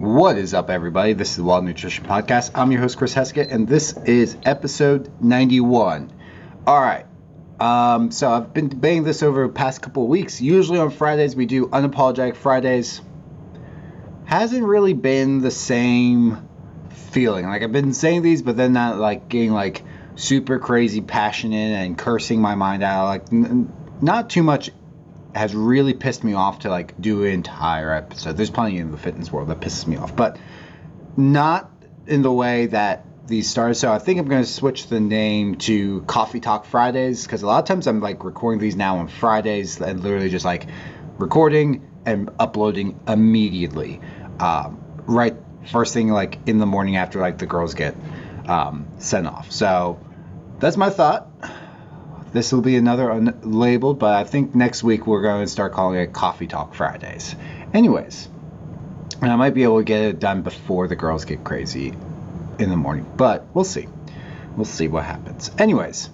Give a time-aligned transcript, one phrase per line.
[0.00, 1.12] What is up, everybody?
[1.12, 2.52] This is the Wild Nutrition Podcast.
[2.54, 6.10] I'm your host, Chris Heskett, and this is episode 91.
[6.66, 7.04] All right.
[7.60, 10.40] Um, so I've been debating this over the past couple of weeks.
[10.40, 13.02] Usually on Fridays, we do Unapologetic Fridays.
[14.24, 16.48] Hasn't really been the same
[16.88, 17.44] feeling.
[17.44, 19.82] Like I've been saying these, but then not like getting like
[20.14, 23.04] super crazy passionate and cursing my mind out.
[23.04, 23.70] Like n-
[24.00, 24.70] not too much
[25.34, 28.36] has really pissed me off to like do an entire episode.
[28.36, 30.38] There's plenty in the fitness world that pisses me off, but
[31.16, 31.70] not
[32.06, 33.78] in the way that these stars.
[33.78, 37.46] So I think I'm going to switch the name to Coffee Talk Fridays because a
[37.46, 40.66] lot of times I'm like recording these now on Fridays and literally just like
[41.18, 44.00] recording and uploading immediately,
[44.40, 45.36] um, right
[45.66, 47.94] first thing like in the morning after like the girls get
[48.48, 49.52] um, sent off.
[49.52, 50.00] So
[50.58, 51.28] that's my thought.
[52.32, 55.98] This will be another unlabeled, but I think next week we're going to start calling
[55.98, 57.34] it Coffee Talk Fridays.
[57.74, 58.28] Anyways,
[59.20, 61.88] and I might be able to get it done before the girls get crazy
[62.58, 63.88] in the morning, but we'll see.
[64.56, 65.50] We'll see what happens.
[65.58, 66.08] Anyways,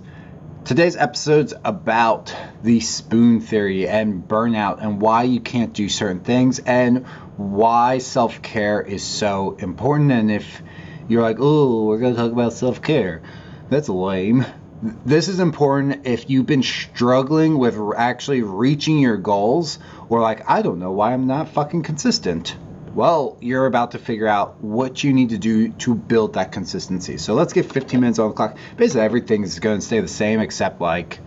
[0.64, 6.60] today's episode's about the spoon theory and burnout and why you can't do certain things
[6.60, 10.12] and why self care is so important.
[10.12, 10.62] And if
[11.08, 13.20] you're like, oh, we're going to talk about self care,
[13.68, 14.46] that's lame
[14.82, 20.62] this is important if you've been struggling with actually reaching your goals or like I
[20.62, 22.56] don't know why I'm not fucking consistent.
[22.94, 27.18] Well, you're about to figure out what you need to do to build that consistency.
[27.18, 28.56] So let's get 15 minutes on the clock.
[28.78, 31.18] Basically, everything is going to stay the same except like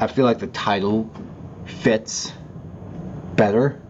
[0.00, 1.10] I feel like the title
[1.66, 2.32] fits
[3.36, 3.80] better.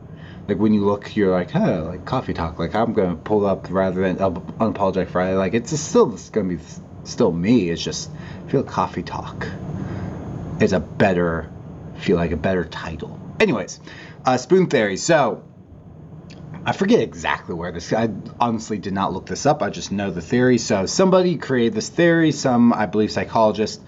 [0.48, 2.58] Like when you look, you're like, oh, like coffee talk.
[2.58, 5.36] Like I'm gonna pull up rather than uh, unapologetic Friday.
[5.36, 6.58] Like it's still it's gonna be
[7.04, 7.70] still me.
[7.70, 8.10] It's just
[8.48, 9.46] feel coffee talk
[10.60, 11.50] is a better
[11.98, 13.18] feel like a better title.
[13.40, 13.80] Anyways,
[14.24, 14.96] uh, spoon theory.
[14.96, 15.42] So
[16.66, 17.92] I forget exactly where this.
[17.92, 18.08] I
[18.40, 19.62] honestly did not look this up.
[19.62, 20.58] I just know the theory.
[20.58, 22.32] So somebody created this theory.
[22.32, 23.82] Some I believe psychologist.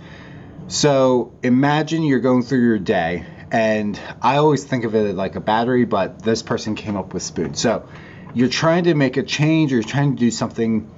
[0.69, 5.41] So imagine you're going through your day, and I always think of it like a
[5.41, 7.55] battery, but this person came up with spoon.
[7.55, 7.89] So
[8.35, 10.91] you're trying to make a change, or you're trying to do something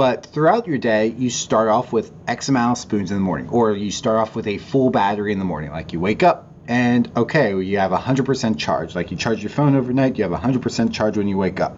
[0.00, 3.50] but throughout your day, you start off with X amount of spoons in the morning,
[3.50, 5.72] or you start off with a full battery in the morning.
[5.72, 8.94] Like you wake up and okay, you have 100% charge.
[8.94, 11.76] Like you charge your phone overnight, you have 100% charge when you wake up.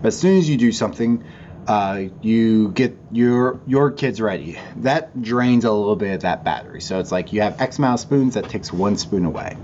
[0.00, 1.24] But as soon as you do something,
[1.66, 4.56] uh, you get your your kids ready.
[4.76, 6.80] That drains a little bit of that battery.
[6.80, 9.56] So it's like you have X amount of spoons that takes one spoon away.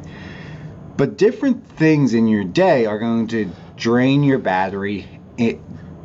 [0.97, 5.07] But different things in your day are going to drain your battery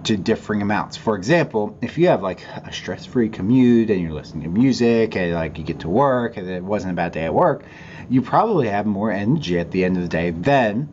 [0.09, 0.97] to differing amounts.
[0.97, 5.35] For example, if you have like a stress-free commute and you're listening to music and
[5.35, 7.63] like you get to work and it wasn't a bad day at work,
[8.09, 10.91] you probably have more energy at the end of the day than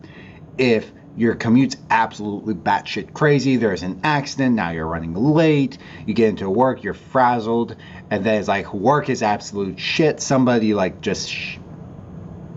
[0.59, 3.57] if your commute's absolutely batshit crazy.
[3.57, 4.55] There's an accident.
[4.55, 5.79] Now you're running late.
[6.07, 6.85] You get into work.
[6.85, 7.75] You're frazzled,
[8.11, 10.21] and then it's like work is absolute shit.
[10.21, 11.57] Somebody like just sh-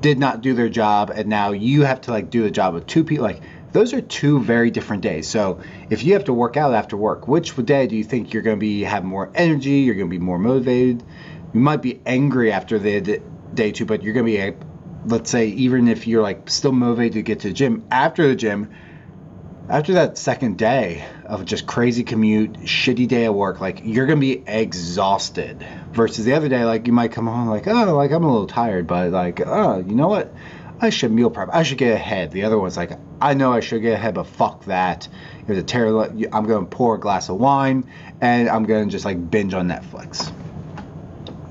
[0.02, 2.86] did not do their job, and now you have to like do the job of
[2.86, 3.24] two people.
[3.24, 3.41] Like
[3.72, 5.28] those are two very different days.
[5.28, 8.44] So if you have to work out after work, which day do you think you're
[8.44, 9.81] going to be have more energy?
[9.81, 11.03] You're going to be more motivated.
[11.53, 13.22] You might be angry after the
[13.53, 14.58] day two, but you're going to be,
[15.06, 18.35] let's say, even if you're like still motivated to get to the gym after the
[18.35, 18.69] gym,
[19.69, 24.19] after that second day of just crazy commute, shitty day at work, like you're gonna
[24.19, 25.63] be exhausted.
[25.91, 28.47] Versus the other day, like you might come home like, oh, like I'm a little
[28.47, 30.34] tired, but like, oh, you know what?
[30.81, 31.50] I should meal prep.
[31.51, 32.31] I should get ahead.
[32.31, 32.91] The other one's like,
[33.22, 35.07] I know I should get ahead, but fuck that.
[35.45, 36.01] There's a terrible.
[36.01, 37.90] I'm going to pour a glass of wine
[38.22, 40.31] and I'm going to just like binge on Netflix.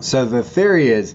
[0.00, 1.14] So the theory is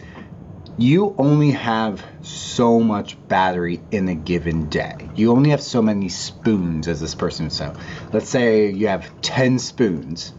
[0.78, 5.10] you only have so much battery in a given day.
[5.16, 7.78] You only have so many spoons, as this person said.
[8.12, 10.34] Let's say you have 10 spoons.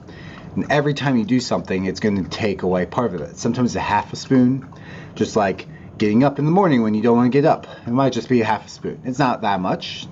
[0.55, 3.37] And every time you do something, it's going to take away part of it.
[3.37, 4.69] Sometimes a half a spoon,
[5.15, 5.67] just like
[5.99, 7.67] getting up in the morning when you don't want to get up.
[7.87, 9.01] It might just be a half a spoon.
[9.05, 10.07] It's not that much,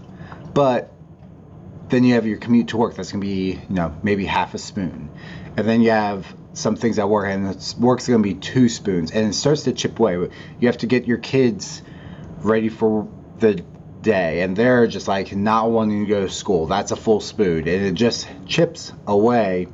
[0.54, 0.92] but
[1.88, 2.94] then you have your commute to work.
[2.94, 5.10] That's gonna be you know maybe half a spoon,
[5.56, 9.28] and then you have some things at work, and work's gonna be two spoons, and
[9.28, 10.14] it starts to chip away.
[10.14, 11.82] You have to get your kids
[12.40, 13.08] ready for
[13.38, 13.62] the
[14.02, 16.66] day, and they're just like not wanting to go to school.
[16.66, 19.68] That's a full spoon, and it just chips away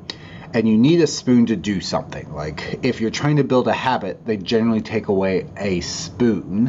[0.53, 2.33] and you need a spoon to do something.
[2.33, 6.67] Like if you're trying to build a habit, they generally take away a spoon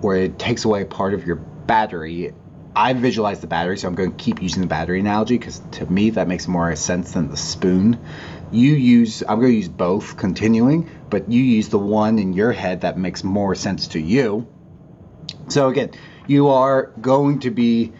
[0.00, 2.32] where it takes away part of your battery.
[2.74, 5.86] I visualize the battery, so I'm going to keep using the battery analogy because to
[5.86, 7.98] me that makes more sense than the spoon.
[8.52, 12.52] You use, I'm going to use both continuing, but you use the one in your
[12.52, 14.46] head that makes more sense to you.
[15.48, 15.90] So again,
[16.26, 17.92] you are going to be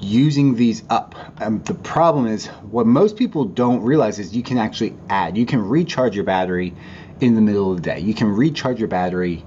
[0.00, 1.14] using these up.
[1.40, 5.46] Um, the problem is what most people don't realize is you can actually add, you
[5.46, 6.74] can recharge your battery
[7.20, 8.00] in the middle of the day.
[8.00, 9.44] You can recharge your battery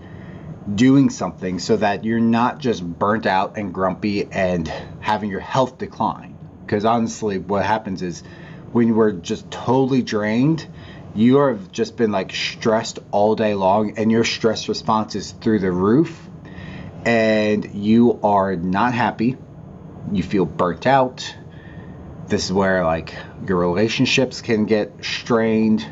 [0.74, 4.68] doing something so that you're not just burnt out and grumpy and
[5.00, 6.38] having your health decline.
[6.66, 8.24] Because honestly, what happens is
[8.72, 10.68] when we're just totally drained,
[11.14, 15.60] you have just been like stressed all day long and your stress response is through
[15.60, 16.30] the roof
[17.06, 19.38] and you are not happy
[20.12, 21.36] you feel burnt out.
[22.28, 23.16] This is where like
[23.48, 25.86] your relationships can get strained.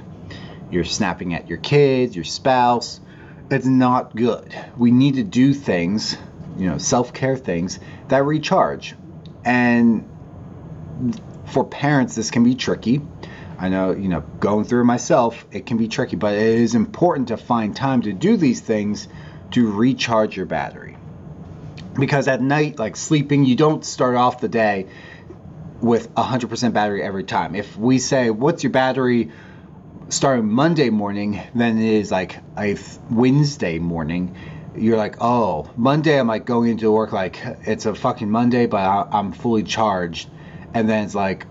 [0.72, 3.00] You're snapping at your kids, your spouse.
[3.50, 4.56] It's not good.
[4.78, 6.16] We need to do things,
[6.58, 7.80] you know, self-care things
[8.10, 8.96] that recharge.
[9.44, 10.08] And
[11.46, 13.02] for parents this can be tricky.
[13.58, 17.30] I know, you know, going through myself, it can be tricky, but it is important
[17.30, 19.08] to find time to do these things
[19.52, 20.96] to recharge your battery
[21.94, 24.88] because at night, like sleeping, you don't start off the day
[25.82, 27.56] with 100% battery every time.
[27.56, 29.32] If we say, What's your battery
[30.10, 31.42] starting Monday morning?
[31.56, 32.78] Then it is like a
[33.10, 34.36] Wednesday morning.
[34.76, 39.10] You're like, Oh, Monday, I'm like going into work like it's a fucking Monday, but
[39.12, 40.30] I'm fully charged.
[40.74, 41.46] And then it's like,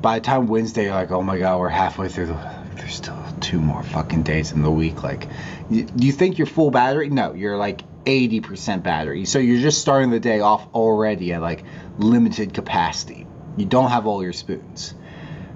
[0.00, 2.56] by the time Wednesday, you're like, Oh my God, we're halfway through the.
[2.76, 5.02] There's still two more fucking days in the week.
[5.02, 5.28] Like,
[5.70, 7.08] you, you think you're full battery?
[7.08, 9.24] No, you're like 80% battery.
[9.24, 11.64] So you're just starting the day off already at like
[11.98, 13.26] limited capacity.
[13.56, 14.94] You don't have all your spoons.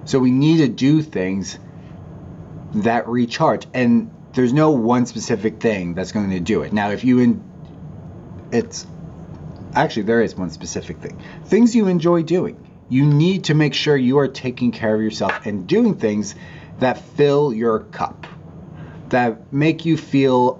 [0.05, 1.57] So we need to do things
[2.75, 3.65] that recharge.
[3.73, 6.73] And there's no one specific thing that's going to do it.
[6.73, 7.43] Now, if you in
[8.51, 8.85] it's
[9.73, 11.21] actually there is one specific thing.
[11.45, 12.67] Things you enjoy doing.
[12.89, 16.35] You need to make sure you are taking care of yourself and doing things
[16.79, 18.27] that fill your cup
[19.11, 20.57] that make you feel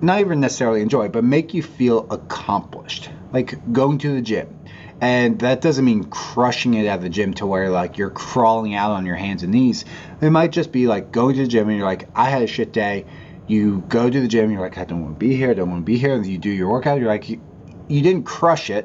[0.00, 3.10] not even necessarily enjoy, but make you feel accomplished.
[3.32, 4.56] Like going to the gym.
[5.00, 8.92] And that doesn't mean crushing it at the gym to where like you're crawling out
[8.92, 9.84] on your hands and knees.
[10.20, 12.46] It might just be like going to the gym and you're like, I had a
[12.46, 13.06] shit day.
[13.46, 15.54] You go to the gym, and you're like, I don't want to be here, I
[15.54, 16.14] don't want to be here.
[16.14, 17.40] And you do your workout, you're like, you,
[17.88, 18.84] you didn't crush it,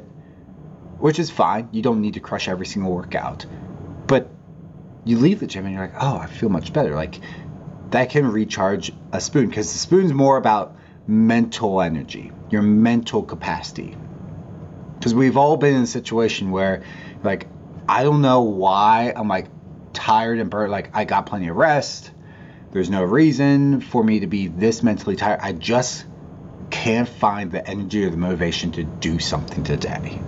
[0.97, 1.69] which is fine.
[1.71, 3.45] You don't need to crush every single workout.
[4.07, 4.31] But
[5.03, 6.95] you leave the gym and you're like, oh, I feel much better.
[6.95, 7.19] Like
[7.91, 10.75] that can recharge a spoon because the spoon's more about
[11.07, 13.95] mental energy, your mental capacity.
[14.97, 16.83] Because we've all been in a situation where,
[17.23, 17.47] like,
[17.87, 19.47] I don't know why I'm like
[19.93, 20.71] tired and burnt.
[20.71, 22.11] Like, I got plenty of rest.
[22.71, 25.39] There's no reason for me to be this mentally tired.
[25.41, 26.05] I just
[26.71, 30.19] can't find the energy or the motivation to do something today.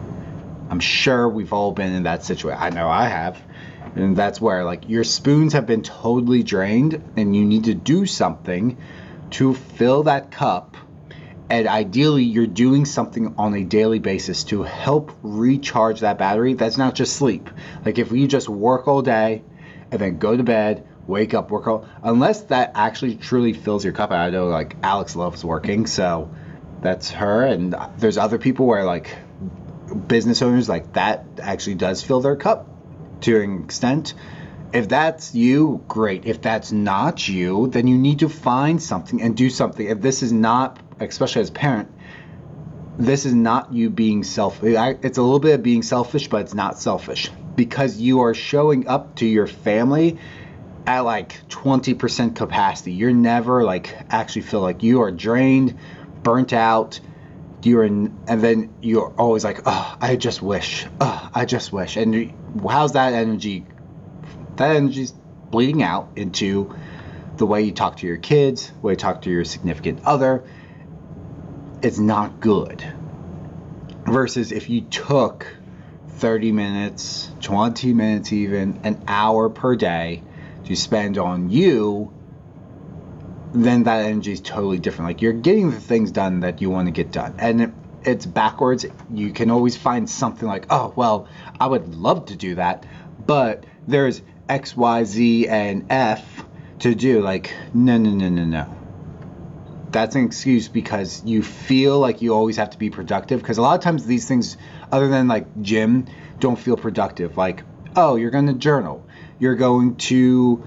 [0.70, 2.62] I'm sure we've all been in that situation.
[2.62, 3.42] I know I have
[3.96, 8.06] and that's where like your spoons have been totally drained and you need to do
[8.06, 8.78] something
[9.32, 10.78] to fill that cup.
[11.50, 16.78] And ideally you're doing something on a daily basis to help recharge that battery that's
[16.78, 17.50] not just sleep.
[17.86, 19.44] Like if you just work all day
[19.92, 23.94] and then go to bed wake up work all unless that actually truly fills your
[23.94, 24.12] cup.
[24.12, 26.30] I know like alex loves working so
[26.82, 27.46] that's her.
[27.46, 29.16] And there's other people where like
[30.08, 32.77] business owners like that actually does fill their cup
[33.22, 34.14] to an extent.
[34.74, 36.26] If that's you, great.
[36.26, 39.88] If that's not you, then you need to find something and do something.
[39.88, 41.90] If this is not, especially as a parent,
[42.98, 44.64] this is not you being self.
[44.64, 48.88] It's a little bit of being selfish, but it's not selfish because you are showing
[48.88, 50.20] up to your family
[50.86, 52.94] at like 20% capacity.
[52.94, 55.78] You're never like actually feel like you are drained,
[56.24, 57.00] burnt out,
[57.64, 61.98] you're in, and then you're always like, oh, I just wish, oh, I just wish,
[61.98, 62.34] and
[62.70, 63.66] how's that energy?
[64.56, 66.76] That energy's bleeding out into
[67.38, 70.44] the way you talk to your kids, the way you talk to your significant other.
[71.82, 72.84] It's not good.
[74.06, 75.48] Versus if you took
[76.10, 80.24] 30 minutes, 20 minutes, even an hour per day
[80.66, 82.12] to spend on you
[83.54, 85.10] then that energy is totally different.
[85.10, 87.36] Like you're getting the things done that you want to get done.
[87.40, 87.74] And
[88.08, 88.86] it's backwards.
[89.14, 91.28] You can always find something like, oh, well,
[91.60, 92.86] I would love to do that,
[93.26, 96.46] but there's X, Y, Z, and F
[96.80, 97.22] to do.
[97.22, 98.74] Like, no, no, no, no, no.
[99.92, 103.42] That's an excuse because you feel like you always have to be productive.
[103.42, 104.58] Because a lot of times these things,
[104.92, 106.08] other than like gym,
[106.40, 107.36] don't feel productive.
[107.36, 107.64] Like,
[107.96, 109.06] oh, you're going to journal.
[109.40, 110.66] You're going to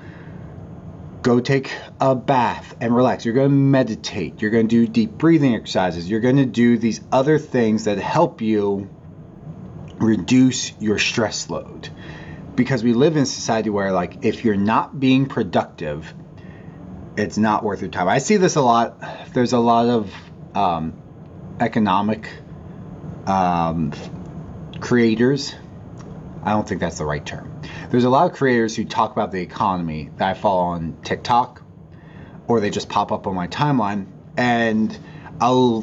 [1.23, 3.25] go take a bath and relax.
[3.25, 4.41] You're going to meditate.
[4.41, 6.09] You're going to do deep breathing exercises.
[6.09, 8.89] You're going to do these other things that help you
[9.99, 11.91] reduce your stress load.
[12.55, 16.13] Because we live in a society where, like, if you're not being productive,
[17.17, 18.09] it's not worth your time.
[18.09, 19.01] I see this a lot.
[19.33, 20.15] There's a lot of
[20.55, 21.01] um,
[21.61, 22.29] economic
[23.27, 23.93] um,
[24.81, 25.55] creators
[26.43, 27.61] I don't think that's the right term.
[27.91, 31.63] There's a lot of creators who talk about the economy that I follow on TikTok
[32.49, 34.07] or they just pop up on my timeline
[34.37, 34.97] and
[35.41, 35.83] I'll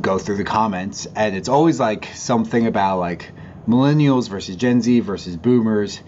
[0.00, 3.30] go through the comments and it's always like something about like
[3.66, 6.00] millennials versus Gen Z versus boomers.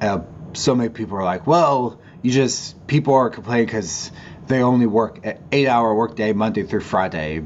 [0.00, 0.20] Uh,
[0.52, 4.10] so many people are like, well, you just people are complaining because
[4.46, 7.44] they only work an eight-hour workday Monday through Friday.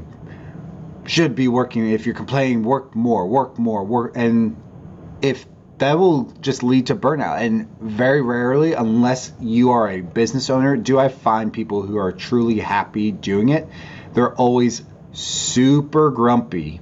[1.05, 1.89] Should be working.
[1.89, 4.55] If you're complaining, work more, work more, work, and
[5.23, 5.47] if
[5.79, 7.41] that will just lead to burnout.
[7.41, 12.11] And very rarely, unless you are a business owner, do I find people who are
[12.11, 13.67] truly happy doing it.
[14.13, 16.81] They're always super grumpy,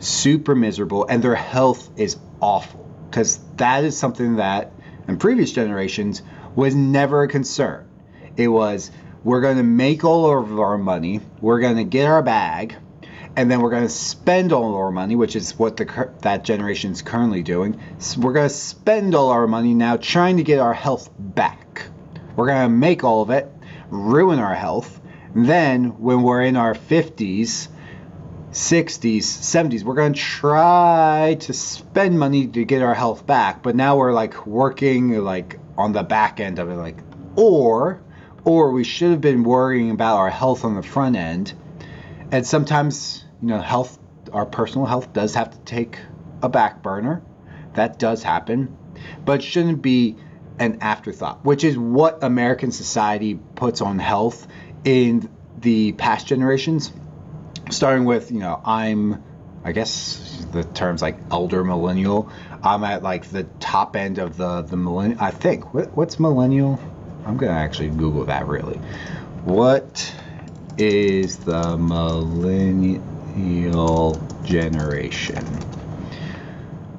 [0.00, 2.80] super miserable, and their health is awful.
[3.08, 4.72] Because that is something that
[5.08, 6.22] in previous generations
[6.56, 7.88] was never a concern.
[8.36, 8.90] It was,
[9.22, 12.74] we're going to make all of our money, we're going to get our bag,
[13.36, 16.92] and then we're going to spend all our money, which is what the that generation
[16.92, 17.80] is currently doing.
[17.98, 21.86] So we're going to spend all our money now trying to get our health back.
[22.36, 23.50] We're going to make all of it,
[23.90, 25.00] ruin our health.
[25.34, 27.68] Then, when we're in our 50s,
[28.52, 33.64] 60s, 70s, we're going to try to spend money to get our health back.
[33.64, 36.98] But now we're like working like on the back end of it, like,
[37.34, 38.00] or,
[38.44, 41.52] or we should have been worrying about our health on the front end.
[42.30, 43.98] And sometimes, you know, health,
[44.32, 45.98] our personal health does have to take
[46.42, 47.20] a back burner.
[47.74, 48.74] That does happen,
[49.22, 50.16] but shouldn't be
[50.58, 54.48] an afterthought, which is what American society puts on health
[54.82, 55.28] in
[55.60, 56.90] the past generations.
[57.70, 59.22] Starting with, you know, I'm,
[59.62, 62.32] I guess the terms like elder millennial.
[62.62, 65.20] I'm at like the top end of the the millennial.
[65.20, 66.80] I think what, what's millennial?
[67.26, 68.78] I'm gonna actually Google that really.
[69.44, 70.14] What
[70.78, 73.02] is the millennial
[74.44, 75.44] generation?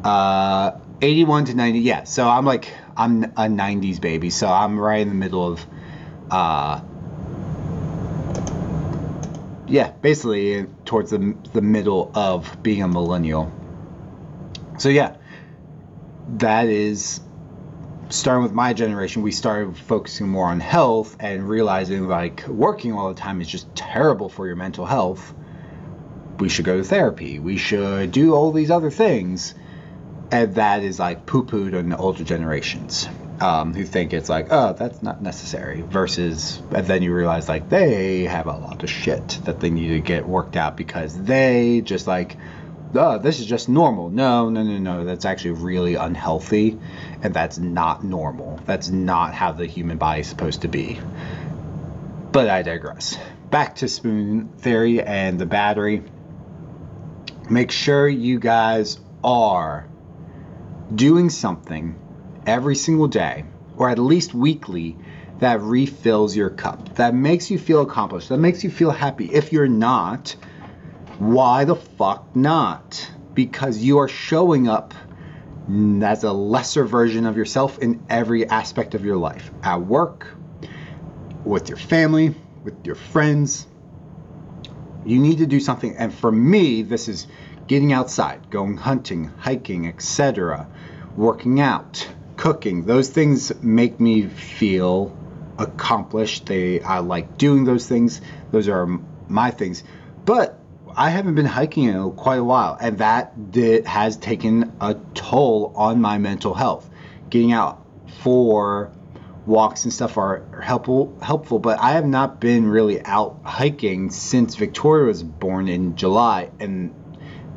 [0.03, 1.79] Uh, 81 to 90.
[1.79, 5.65] Yeah, so I'm like I'm a 90s baby, so I'm right in the middle of
[6.31, 6.81] uh
[9.67, 13.51] yeah, basically towards the the middle of being a millennial.
[14.77, 15.15] So yeah,
[16.37, 17.21] that is
[18.09, 19.21] starting with my generation.
[19.21, 23.73] We started focusing more on health and realizing like working all the time is just
[23.75, 25.33] terrible for your mental health.
[26.39, 27.39] We should go to therapy.
[27.39, 29.55] We should do all these other things,
[30.31, 33.07] and that is like poo pooed on the older generations
[33.39, 35.81] um, who think it's like, oh, that's not necessary.
[35.81, 39.89] Versus, and then you realize like they have a lot of shit that they need
[39.89, 42.37] to get worked out because they just like,
[42.93, 44.09] oh, this is just normal.
[44.09, 45.05] No, no, no, no.
[45.05, 46.79] That's actually really unhealthy,
[47.21, 48.59] and that's not normal.
[48.65, 50.99] That's not how the human body is supposed to be.
[52.31, 53.17] But I digress.
[53.49, 56.03] Back to spoon theory and the battery.
[57.49, 59.87] Make sure you guys are
[60.93, 61.99] doing something
[62.45, 63.45] every single day,
[63.77, 64.97] or at least weekly,
[65.39, 69.25] that refills your cup, that makes you feel accomplished, that makes you feel happy.
[69.25, 70.35] If you're not,
[71.19, 73.11] why the fuck not?
[73.33, 74.93] Because you are showing up
[76.03, 80.27] as a lesser version of yourself in every aspect of your life at work,
[81.43, 82.33] with your family,
[82.63, 83.67] with your friends.
[85.05, 85.95] You need to do something.
[85.97, 87.27] And for me, this is
[87.67, 90.67] getting outside, going hunting, hiking, etc.,
[91.15, 92.07] working out,
[92.37, 92.85] cooking.
[92.85, 95.15] Those things make me feel
[95.57, 96.47] accomplished.
[96.47, 98.21] They I like doing those things.
[98.51, 98.87] Those are
[99.27, 99.83] my things.
[100.25, 100.59] But
[100.95, 105.73] I haven't been hiking in quite a while, and that did, has taken a toll
[105.75, 106.89] on my mental health.
[107.29, 107.85] Getting out
[108.21, 108.91] for
[109.45, 114.55] walks and stuff are helpful helpful but i have not been really out hiking since
[114.55, 116.93] victoria was born in july and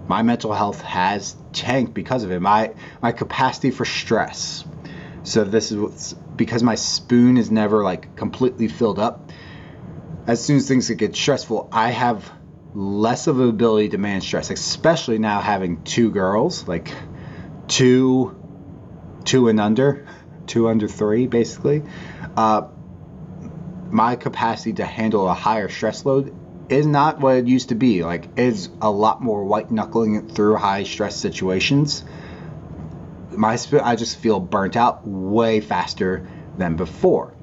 [0.07, 4.64] my mental health has tanked because of it my my capacity for stress
[5.28, 9.30] so this is because my spoon is never like completely filled up.
[10.26, 12.33] As soon as things get stressful, I have
[12.75, 16.95] less of an ability to manage stress, especially now having two girls, like
[17.66, 18.37] two,
[19.25, 20.07] two and under,
[20.49, 21.83] two under three, basically.
[22.37, 22.62] Uh,
[23.90, 26.35] my capacity to handle a higher stress load
[26.69, 28.05] is not what it used to be.
[28.05, 32.05] Like, it's a lot more white knuckling through high stress situations
[33.38, 36.28] my I just feel burnt out way faster
[36.59, 37.35] than before.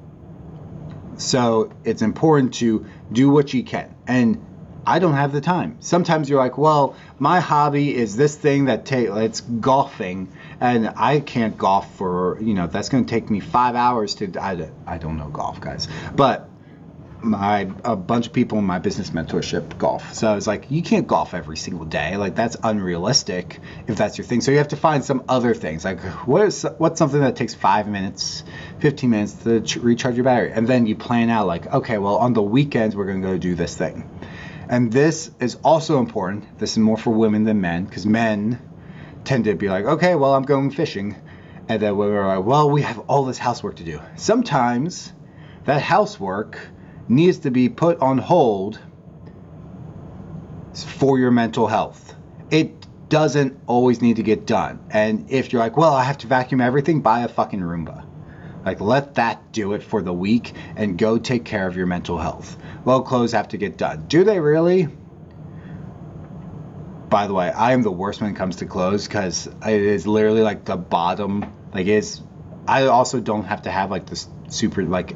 [1.16, 3.94] So it's important to do what you can.
[4.06, 4.44] And
[4.86, 5.78] I don't have the time.
[5.80, 11.20] Sometimes you're like, well, my hobby is this thing that take it's golfing, and I
[11.20, 14.32] can't golf for you know that's going to take me five hours to.
[14.40, 16.48] I, I don't know golf, guys, but
[17.22, 20.14] my a bunch of people in my business mentorship golf.
[20.14, 22.16] So I was like, you can't golf every single day.
[22.16, 24.40] Like that's unrealistic if that's your thing.
[24.40, 25.84] So you have to find some other things.
[25.84, 28.44] Like what is what's something that takes five minutes,
[28.78, 32.16] fifteen minutes to ch- recharge your battery, and then you plan out like, okay, well
[32.16, 34.08] on the weekends we're gonna go do this thing.
[34.68, 36.58] And this is also important.
[36.58, 38.60] This is more for women than men because men
[39.24, 41.16] tend to be like, okay, well I'm going fishing,
[41.68, 44.00] and then we're like, well we have all this housework to do.
[44.16, 45.12] Sometimes
[45.64, 46.58] that housework
[47.08, 48.80] needs to be put on hold
[50.74, 52.14] for your mental health.
[52.50, 54.80] It doesn't always need to get done.
[54.90, 58.05] And if you're like, well, I have to vacuum everything, buy a fucking Roomba.
[58.66, 62.18] Like, let that do it for the week and go take care of your mental
[62.18, 62.58] health.
[62.84, 64.06] Well, clothes have to get done.
[64.08, 64.88] Do they really?
[67.08, 70.08] By the way, I am the worst when it comes to clothes because it is
[70.08, 71.44] literally like the bottom.
[71.72, 72.20] Like, it's.
[72.66, 75.14] I also don't have to have like this super, like,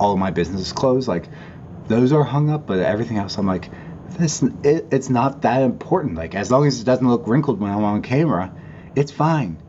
[0.00, 1.06] all of my business clothes.
[1.06, 1.26] Like,
[1.88, 3.68] those are hung up, but everything else, I'm like,
[4.18, 6.14] this it, it's not that important.
[6.14, 8.54] Like as long as it doesn't look wrinkled when I'm on camera,
[8.96, 9.62] it's fine.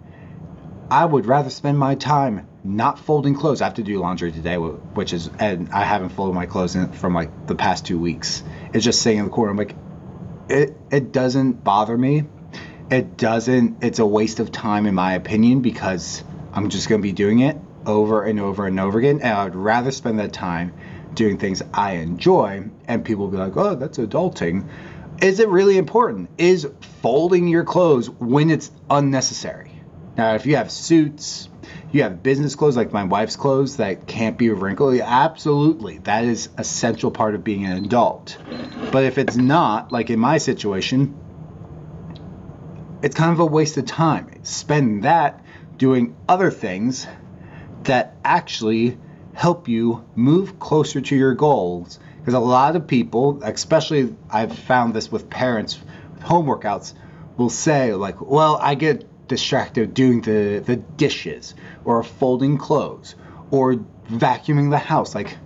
[0.90, 3.62] I would rather spend my time not folding clothes.
[3.62, 6.92] I have to do laundry today, which is and I haven't folded my clothes in,
[6.92, 8.44] from like the past two weeks.
[8.74, 9.52] It's just sitting in the corner.
[9.52, 9.76] I'm like,
[10.50, 12.24] it it doesn't bother me.
[12.90, 13.84] It doesn't.
[13.84, 17.58] It's a waste of time in my opinion because I'm just gonna be doing it
[17.86, 20.74] over and over and over again, and I'd rather spend that time
[21.14, 24.68] doing things I enjoy, and people will be like, oh, that's adulting.
[25.22, 26.30] Is it really important?
[26.38, 26.68] Is
[27.02, 29.72] folding your clothes when it's unnecessary?
[30.18, 31.50] Now, if you have suits,
[31.94, 36.00] you have business clothes like my wife's clothes that can't be wrinkled, absolutely.
[36.00, 38.36] That is essential part of being an adult.
[38.92, 41.16] But if it's not, like in my situation,
[43.04, 44.44] it's kind of a waste of time.
[44.44, 45.46] Spend that
[45.78, 47.06] doing other things
[47.84, 48.98] that actually
[49.36, 52.00] help you move closer to your goals.
[52.18, 55.80] Because a lot of people, especially I've found this with parents
[56.16, 56.94] with home workouts,
[57.38, 63.16] will say, like, well, I get distracted doing the, the dishes or folding clothes
[63.52, 63.76] or
[64.10, 65.16] vacuuming the house.
[65.16, 65.38] Like,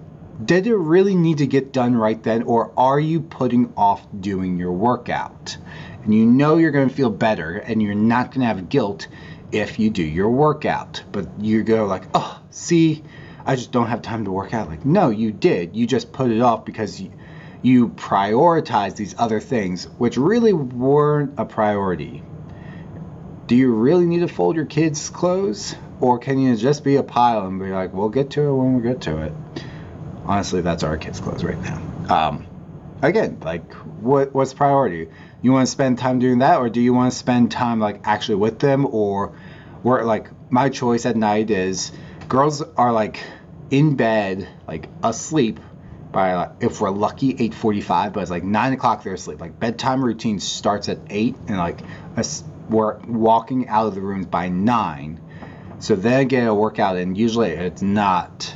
[0.44, 4.58] did it really need to get done right then, or are you putting off doing
[4.58, 5.58] your workout?
[6.04, 9.08] And you know you're going to feel better and you're not going to have guilt
[9.52, 11.04] if you do your workout.
[11.12, 13.04] But you go, like, oh, see,
[13.46, 14.70] I just don't have time to work out.
[14.70, 15.76] Like, no, you did.
[15.76, 17.12] You just put it off because you,
[17.62, 22.24] you prioritized these other things, which really weren't a priority.
[23.48, 25.74] Do you really need to fold your kids' clothes?
[26.02, 28.76] Or can you just be a pile and be like, we'll get to it when
[28.76, 29.34] we get to it?
[30.26, 31.82] Honestly, that's our kids' clothes right now.
[32.10, 32.46] Um,
[33.02, 35.10] again, like, what what's priority?
[35.42, 38.02] You want to spend time doing that, or do you want to spend time like
[38.04, 39.30] actually with them, or
[39.82, 41.94] where like my choice at night is
[42.28, 43.24] girls are like
[43.72, 45.62] in bed, like asleep
[46.12, 49.40] by if we're lucky 8:45, but it's like nine o'clock they're asleep.
[49.40, 51.80] Like bedtime routine starts at eight, and like
[52.70, 55.22] we're walking out of the rooms by nine.
[55.80, 58.56] So then get a workout, and usually it's not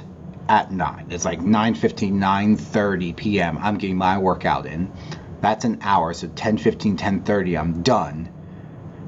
[0.49, 1.07] at nine.
[1.11, 3.57] It's like 9:15, 9:30 p.m.
[3.59, 4.91] I'm getting my workout in.
[5.39, 6.13] That's an hour.
[6.13, 8.29] So 10:15, 10:30, I'm done.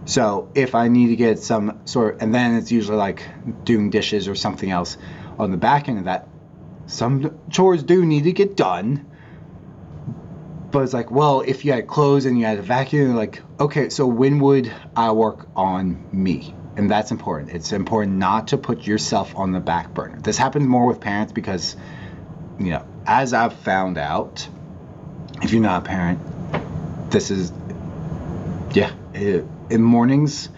[0.05, 3.23] So if I need to get some sort, and then it's usually like
[3.63, 4.97] doing dishes or something else
[5.39, 6.27] on the back end of that,
[6.85, 9.05] some chores do need to get done.
[10.73, 13.89] But it's like, well, if you had clothes and you had a vacuum, like, okay,
[13.89, 16.55] so when would I work on me?
[16.75, 17.51] And that's important.
[17.51, 20.19] It's important not to put yourself on the back burner.
[20.19, 21.75] This happens more with parents because,
[22.57, 24.47] you know, as I've found out,
[25.43, 26.19] if you're not a parent,
[27.11, 27.53] this is,
[28.71, 30.49] yeah, it, in mornings,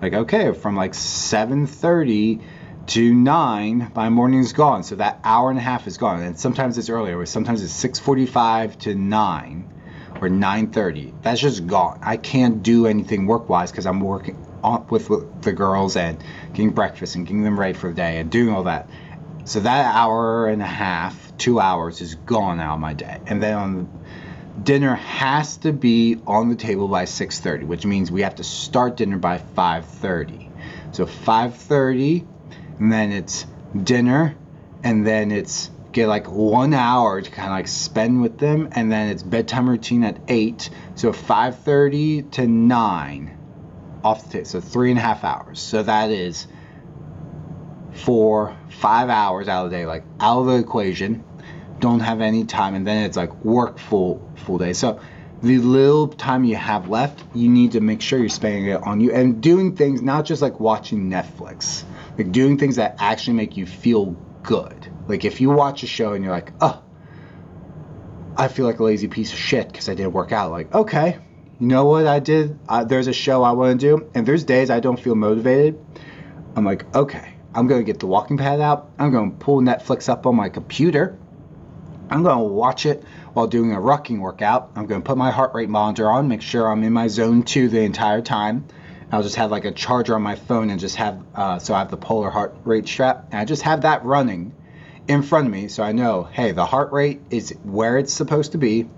[0.00, 2.40] like, okay, from like 7.30
[2.86, 4.82] to nine, my morning's gone.
[4.82, 6.22] So that hour and a half is gone.
[6.22, 7.24] And sometimes it's earlier.
[7.26, 9.68] Sometimes it's 6:45 to nine
[10.20, 11.12] or 9:30.
[11.22, 11.98] That's just gone.
[12.02, 14.36] I can't do anything work-wise because I'm working
[14.88, 18.30] with, with the girls and getting breakfast and getting them ready for the day and
[18.30, 18.88] doing all that.
[19.44, 23.18] So that hour and a half, two hours is gone out of my day.
[23.26, 23.88] And then on
[24.62, 28.96] dinner has to be on the table by 6:30, which means we have to start
[28.96, 30.48] dinner by 5:30.
[30.92, 32.24] So 5:30
[32.78, 33.46] and then it's
[33.82, 34.36] dinner,
[34.82, 38.90] and then it's get like one hour to kind of like spend with them, and
[38.90, 43.38] then it's bedtime routine at eight, so 5:30 to nine
[44.02, 45.60] off the table, so three and a half hours.
[45.60, 46.46] So that is
[47.92, 51.24] four, five hours out of the day, like out of the equation.
[51.80, 54.72] Don't have any time, and then it's like work full full day.
[54.72, 55.00] So
[55.42, 59.00] the little time you have left, you need to make sure you're spending it on
[59.00, 61.84] you and doing things, not just like watching Netflix
[62.16, 64.90] like doing things that actually make you feel good.
[65.08, 66.82] Like if you watch a show and you're like, oh,
[68.36, 70.50] I feel like a lazy piece of shit because I didn't work out.
[70.50, 71.18] Like, okay,
[71.60, 72.58] you know what I did?
[72.68, 75.78] Uh, there's a show I want to do, and there's days I don't feel motivated.
[76.56, 78.90] I'm like, okay, I'm to get the walking pad out.
[78.98, 81.16] I'm to pull Netflix up on my computer.
[82.10, 84.72] I'm to watch it while doing a rucking workout.
[84.74, 87.68] I'm to put my heart rate monitor on, make sure I'm in my zone two
[87.68, 88.66] the entire time.
[89.14, 91.78] I'll just have like a charger on my phone and just have, uh, so I
[91.78, 94.52] have the polar heart rate strap, and I just have that running
[95.06, 98.52] in front of me so I know, hey, the heart rate is where it's supposed
[98.52, 98.88] to be.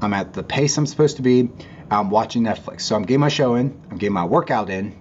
[0.00, 1.50] I'm at the pace I'm supposed to be.
[1.90, 2.82] I'm watching Netflix.
[2.82, 4.96] So I'm getting my show in, I'm getting my workout in,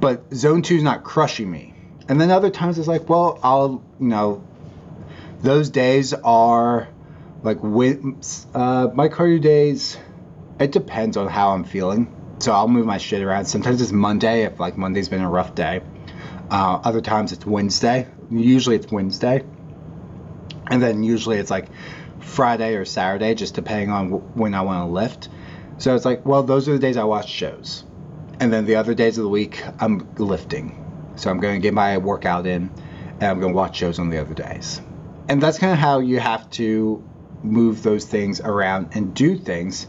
[0.00, 1.72] but zone two is not crushing me.
[2.08, 4.44] And then other times it's like, well, I'll, you know,
[5.40, 6.88] those days are
[7.42, 9.96] like uh, my cardio days.
[10.58, 12.14] It depends on how I'm feeling.
[12.40, 13.44] So I'll move my shit around.
[13.44, 15.82] Sometimes it's Monday if like Monday's been a rough day.
[16.50, 18.08] Uh, other times it's Wednesday.
[18.30, 19.44] Usually it's Wednesday.
[20.70, 21.68] And then usually it's like
[22.20, 25.28] Friday or Saturday, just depending on when I want to lift.
[25.78, 27.84] So it's like, well, those are the days I watch shows.
[28.40, 31.12] And then the other days of the week, I'm lifting.
[31.16, 32.70] So I'm going to get my workout in
[33.14, 34.80] and I'm going to watch shows on the other days.
[35.28, 37.04] And that's kind of how you have to
[37.42, 39.86] move those things around and do things.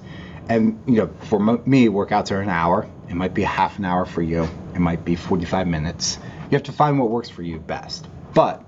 [0.52, 2.86] And, you know, for me, workouts are an hour.
[3.08, 6.18] It might be a half an hour for you, it might be 45 minutes.
[6.50, 8.06] You have to find what works for you best.
[8.34, 8.62] But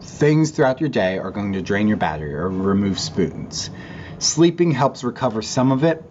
[0.00, 3.68] things throughout your day are going to drain your battery or remove spoons.
[4.18, 6.02] Sleeping helps recover some of it,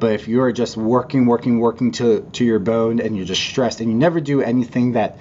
[0.00, 3.40] but if you are just working, working, working to, to your bone and you're just
[3.40, 5.16] stressed and you never do anything that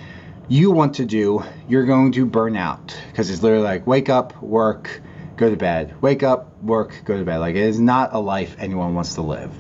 [0.48, 4.42] you want to do, you're going to burn out because it's literally like wake up,
[4.42, 5.02] work,
[5.36, 7.38] go to bed, wake up, work, go to bed.
[7.38, 9.52] Like it is not a life anyone wants to live.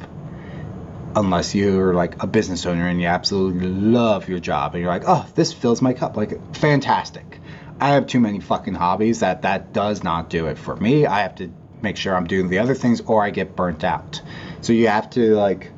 [1.15, 5.03] Unless you're like a business owner and you absolutely love your job and you're like,
[5.05, 6.17] oh, this fills my cup.
[6.17, 7.39] Like, fantastic.
[7.79, 11.05] I have too many fucking hobbies that that does not do it for me.
[11.05, 14.21] I have to make sure I'm doing the other things or I get burnt out.
[14.61, 15.71] So you have to like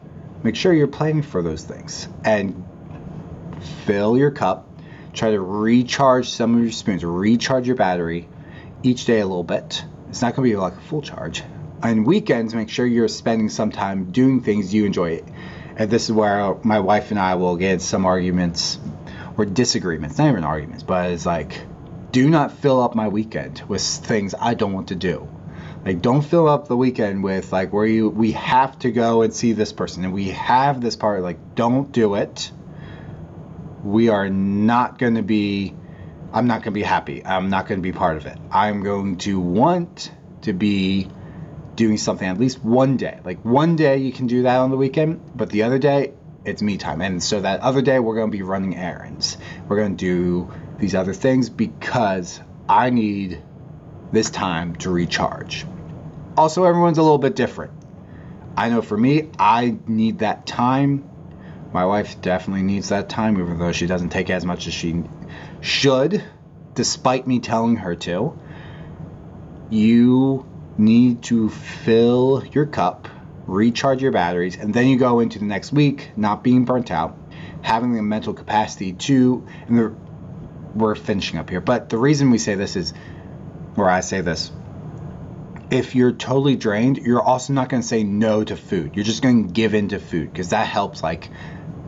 [0.43, 2.65] make sure you're planning for those things and
[3.85, 4.69] fill your cup.
[5.13, 8.29] Try to recharge some of your spoons, recharge your battery
[8.85, 9.83] each day a little bit.
[10.09, 11.43] It's not going to be like a full charge.
[11.81, 15.23] And weekends, make sure you're spending some time doing things you enjoy.
[15.75, 18.79] And this is where my wife and I will get some arguments
[19.37, 21.61] or disagreements, not even arguments, but it's like,
[22.11, 25.27] do not fill up my weekend with things I don't want to do.
[25.85, 29.33] Like, don't fill up the weekend with like where you we have to go and
[29.33, 31.21] see this person and we have this part.
[31.21, 32.51] Like, don't do it.
[33.83, 35.75] We are not going to be.
[36.33, 37.25] I'm not going to be happy.
[37.25, 38.37] I'm not going to be part of it.
[38.51, 40.11] I'm going to want
[40.41, 41.07] to be
[41.75, 43.19] doing something at least one day.
[43.23, 46.13] Like one day you can do that on the weekend, but the other day
[46.45, 47.01] it's me time.
[47.01, 49.37] And so that other day we're going to be running errands.
[49.67, 53.41] We're going to do these other things because I need
[54.11, 55.65] this time to recharge.
[56.37, 57.71] Also, everyone's a little bit different.
[58.57, 61.09] I know for me, I need that time.
[61.73, 65.03] My wife definitely needs that time, even though she doesn't take as much as she
[65.65, 66.23] should,
[66.73, 68.37] despite me telling her to.
[69.69, 70.45] You
[70.77, 73.07] need to fill your cup,
[73.47, 77.17] recharge your batteries, and then you go into the next week not being burnt out,
[77.61, 79.97] having the mental capacity to, and
[80.75, 81.61] we're finishing up here.
[81.61, 82.93] But the reason we say this is,
[83.75, 84.51] or I say this,
[85.71, 88.95] if you're totally drained, you're also not going to say no to food.
[88.95, 91.29] You're just going to give in to food because that helps, like,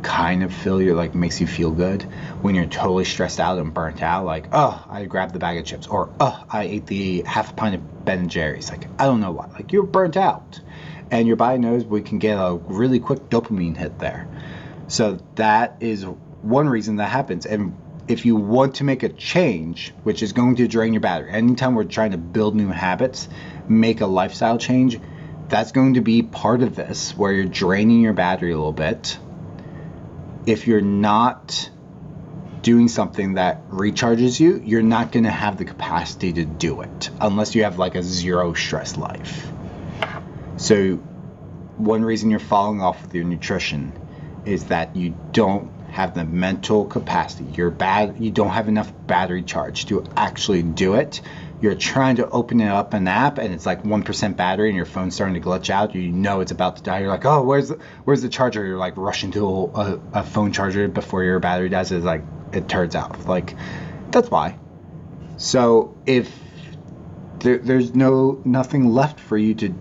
[0.02, 2.04] kind of your, like, makes you feel good
[2.42, 4.26] when you're totally stressed out and burnt out.
[4.26, 7.54] Like, oh, I grabbed the bag of chips, or oh, I ate the half a
[7.54, 8.70] pint of Ben and Jerry's.
[8.70, 9.48] Like, I don't know why.
[9.48, 10.60] Like, you're burnt out,
[11.12, 14.28] and your body knows we can get a really quick dopamine hit there.
[14.88, 17.46] So that is one reason that happens.
[17.46, 17.76] And
[18.08, 21.76] if you want to make a change, which is going to drain your battery, anytime
[21.76, 23.28] we're trying to build new habits,
[23.68, 25.00] make a lifestyle change,
[25.50, 29.18] that's going to be part of this where you're draining your battery a little bit.
[30.48, 31.70] If you're not
[32.62, 37.10] doing something that recharges you, you're not going to have the capacity to do it
[37.20, 39.52] unless you have like a zero stress life.
[40.56, 40.96] So,
[41.76, 43.92] one reason you're falling off with your nutrition
[44.46, 47.46] is that you don't have the mental capacity.
[47.56, 48.20] You're bad.
[48.20, 51.22] You don't have enough battery charge to actually do it.
[51.60, 54.76] You're trying to open it up an app and it's like one percent battery and
[54.76, 55.96] your phone's starting to glitch out.
[55.96, 57.00] You know it's about to die.
[57.00, 58.64] You're like, oh, where's the where's the charger?
[58.64, 61.92] You're like rushing to a, a phone charger before your battery dies.
[61.92, 63.26] It's like it turns out.
[63.26, 63.56] Like
[64.12, 64.58] that's why.
[65.38, 66.32] So if
[67.40, 69.74] there, there's no nothing left for you to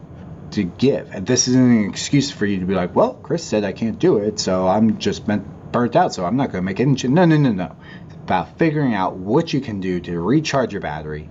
[0.52, 3.64] to give, and this isn't an excuse for you to be like, well, Chris said
[3.64, 6.64] I can't do it, so I'm just meant burnt out, so I'm not going to
[6.64, 6.94] make any.
[7.08, 7.76] No, no, no, no.
[8.06, 11.28] It's about figuring out what you can do to recharge your battery,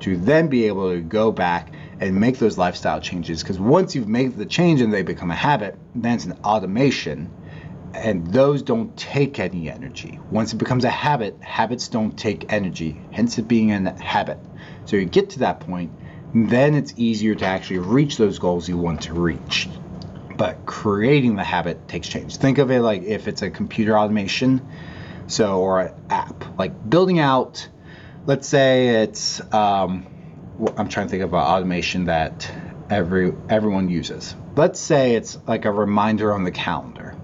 [0.00, 3.42] to then be able to go back and make those lifestyle changes.
[3.42, 7.30] Because once you've made the change and they become a habit, then it's an automation.
[7.94, 10.20] And those don't take any energy.
[10.30, 14.38] Once it becomes a habit, habits don't take energy, hence it being a habit.
[14.84, 15.92] So you get to that point,
[16.34, 19.68] then it's easier to actually reach those goals you want to reach.
[20.36, 22.36] But creating the habit takes change.
[22.36, 24.60] Think of it like if it's a computer automation,
[25.26, 27.66] so or an app, like building out.
[28.26, 30.04] Let's say it's um,
[30.76, 32.50] I'm trying to think of an automation that
[32.90, 34.34] every everyone uses.
[34.56, 37.14] Let's say it's like a reminder on the calendar.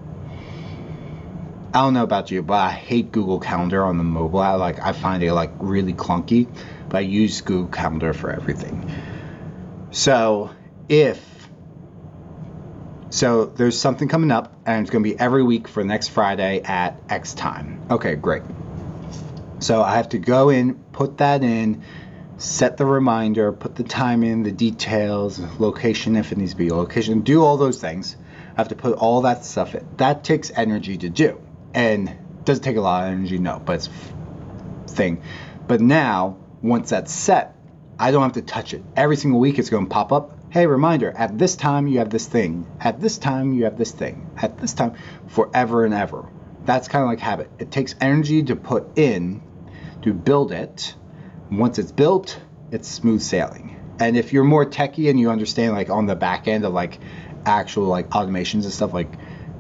[1.75, 4.38] I don't know about you, but I hate Google Calendar on the mobile.
[4.38, 6.47] I like I find it like really clunky,
[6.88, 8.88] but I use Google Calendar for everything.
[9.91, 10.51] So
[10.88, 11.49] if
[13.11, 17.01] so there's something coming up and it's to be every week for next Friday at
[17.09, 17.81] X time.
[17.91, 18.43] Okay, great.
[19.62, 21.85] So I have to go in, put that in,
[22.37, 26.70] set the reminder, put the time in, the details, location if it needs to be
[26.70, 28.16] location, do all those things.
[28.57, 29.87] I have to put all that stuff in.
[29.98, 31.40] That takes energy to do.
[31.75, 32.12] And
[32.44, 33.88] does take a lot of energy no but it's
[34.88, 35.22] thing.
[35.68, 37.57] But now once that's set
[38.01, 38.83] i don't have to touch it.
[38.96, 40.37] Every single week it's going to pop up.
[40.51, 42.66] Hey reminder at this time you have this thing.
[42.81, 44.29] At this time you have this thing.
[44.37, 44.94] At this time
[45.29, 46.29] forever and ever.
[46.64, 47.48] That's kind of like habit.
[47.61, 49.40] It takes energy to put in
[50.03, 50.95] to build it
[51.51, 55.91] once it's built it's smooth sailing and if you're more techie and you understand like
[55.91, 56.99] on the back end of like
[57.45, 59.12] actual like automations and stuff like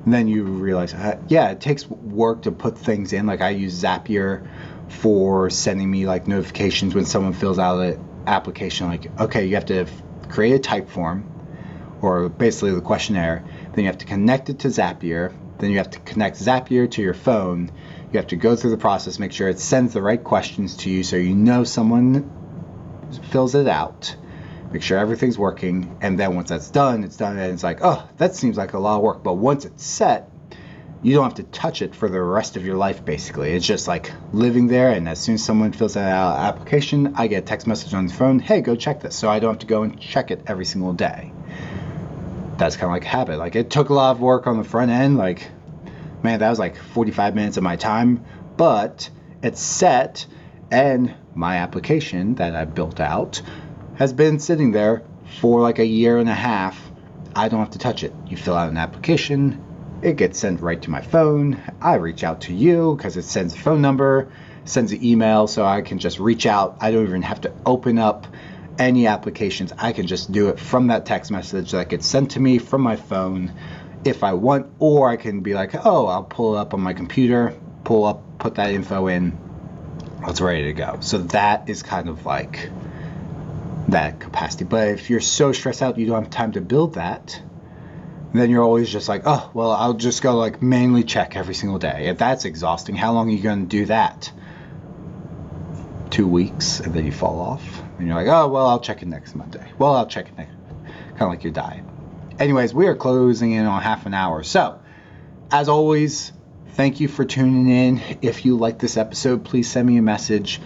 [0.06, 3.26] then you realize, uh, yeah, it takes work to put things in.
[3.26, 4.46] Like I use Zapier
[4.88, 8.88] for sending me like notifications when someone fills out an application.
[8.88, 9.86] Like, okay, you have to
[10.28, 11.24] create a Typeform
[12.00, 13.44] or basically the questionnaire.
[13.72, 15.32] Then you have to connect it to Zapier.
[15.58, 17.70] Then you have to connect Zapier to your phone.
[18.12, 20.90] You have to go through the process, make sure it sends the right questions to
[20.90, 22.30] you so you know someone
[23.30, 24.14] fills it out
[24.72, 28.08] make sure everything's working, and then once that's done, it's done, and it's like, oh,
[28.16, 29.22] that seems like a lot of work.
[29.22, 30.30] But once it's set,
[31.02, 33.52] you don't have to touch it for the rest of your life, basically.
[33.52, 37.42] It's just like living there, and as soon as someone fills out application, I get
[37.42, 39.14] a text message on the phone, hey, go check this.
[39.14, 41.32] So I don't have to go and check it every single day.
[42.56, 43.38] That's kind of like habit.
[43.38, 45.18] Like, it took a lot of work on the front end.
[45.18, 45.50] Like,
[46.22, 48.24] man, that was like 45 minutes of my time,
[48.56, 49.08] but
[49.42, 50.26] it's set,
[50.70, 53.42] and my application that I built out
[53.96, 55.02] has been sitting there
[55.40, 56.80] for like a year and a half.
[57.34, 58.12] I don't have to touch it.
[58.26, 59.62] You fill out an application,
[60.02, 61.60] it gets sent right to my phone.
[61.80, 64.32] I reach out to you because it sends a phone number,
[64.64, 66.76] sends an email, so I can just reach out.
[66.80, 68.26] I don't even have to open up
[68.78, 69.72] any applications.
[69.78, 72.80] I can just do it from that text message that gets sent to me from
[72.80, 73.52] my phone
[74.04, 76.92] if I want, or I can be like, oh, I'll pull it up on my
[76.92, 79.38] computer, pull up, put that info in,
[80.26, 80.98] it's ready to go.
[81.00, 82.70] So that is kind of like
[83.88, 84.64] that capacity.
[84.64, 87.40] But if you're so stressed out you don't have time to build that,
[88.32, 91.78] then you're always just like, oh, well, I'll just go like manually check every single
[91.78, 92.06] day.
[92.08, 94.32] If that's exhausting, how long are you going to do that?
[96.10, 97.82] Two weeks, and then you fall off.
[97.98, 99.70] And you're like, oh, well, I'll check it next Monday.
[99.78, 100.52] Well, I'll check it next.
[101.10, 101.84] Kind of like your diet.
[102.38, 104.42] Anyways, we are closing in on half an hour.
[104.42, 104.80] So,
[105.50, 106.32] as always,
[106.70, 108.02] thank you for tuning in.
[108.22, 110.60] If you like this episode, please send me a message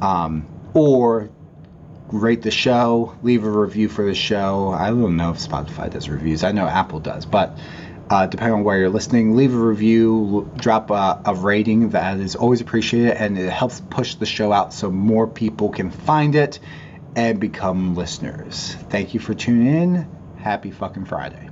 [0.00, 1.30] um, or
[2.08, 4.70] rate the show, leave a review for the show.
[4.70, 6.42] I don't know if Spotify does reviews.
[6.42, 7.56] I know Apple does, but
[8.08, 11.90] uh, depending on where you're listening, leave a review, drop a, a, rating.
[11.90, 15.90] That is always appreciated, and it helps push the show out so more people can
[15.90, 16.58] find it
[17.14, 18.74] and become listeners.
[18.88, 20.19] Thank you for tuning in.
[20.40, 21.49] Happy fucking Friday.